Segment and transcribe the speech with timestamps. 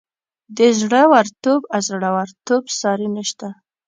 [0.57, 3.47] د زړه ورتوب او زورورتوب ساری نشته.